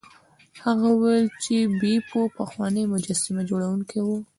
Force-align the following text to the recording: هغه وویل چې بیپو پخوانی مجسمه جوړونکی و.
هغه 0.63 0.87
وویل 0.91 1.27
چې 1.43 1.55
بیپو 1.79 2.21
پخوانی 2.37 2.83
مجسمه 2.93 3.41
جوړونکی 3.49 3.99
و. 4.03 4.07